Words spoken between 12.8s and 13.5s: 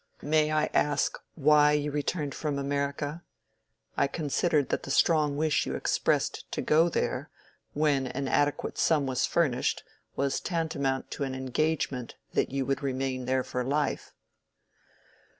remain there